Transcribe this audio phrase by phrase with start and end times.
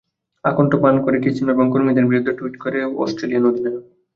[0.43, 3.83] আকণ্ঠ পান করে ক্যাসিনো এবং কর্মীদের বিরুদ্ধে টুইট করে বসেন অস্ট্রেলিয়ান অধিনায়ক।